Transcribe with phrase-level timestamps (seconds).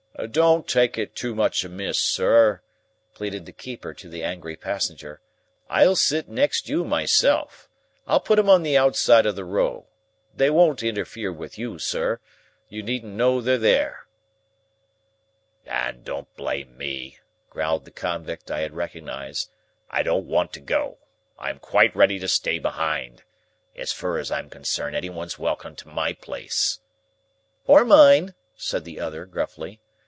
[0.29, 2.61] "Don't take it so much amiss, sir,"
[3.15, 5.19] pleaded the keeper to the angry passenger;
[5.67, 7.67] "I'll sit next you myself.
[8.05, 9.87] I'll put 'em on the outside of the row.
[10.35, 12.19] They won't interfere with you, sir.
[12.69, 14.05] You needn't know they're there."
[15.65, 17.17] "And don't blame me,"
[17.49, 19.49] growled the convict I had recognised.
[19.89, 20.99] "I don't want to go.
[21.39, 23.23] I am quite ready to stay behind.
[23.75, 26.79] As fur as I am concerned any one's welcome to my place."
[27.65, 29.79] "Or mine," said the other, gruffly.